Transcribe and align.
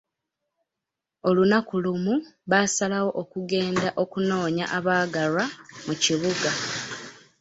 Olunaku 1.27 1.73
lumu 1.83 2.15
baasalawo 2.49 3.09
okugenda 3.21 3.87
okunoonya 4.03 4.65
abaagalwa 4.77 5.45
mu 5.85 5.93
kibuga. 6.03 6.51